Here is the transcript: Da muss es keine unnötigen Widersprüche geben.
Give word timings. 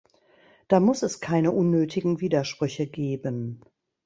Da 0.67 0.79
muss 0.79 1.03
es 1.03 1.19
keine 1.21 1.51
unnötigen 1.51 2.21
Widersprüche 2.21 2.87
geben. 2.87 3.61